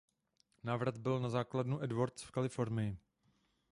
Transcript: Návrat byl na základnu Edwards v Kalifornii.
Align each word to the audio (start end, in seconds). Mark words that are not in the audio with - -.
Návrat 0.63 0.97
byl 0.97 1.19
na 1.19 1.29
základnu 1.29 1.81
Edwards 1.83 2.23
v 2.23 2.31
Kalifornii. 2.31 2.97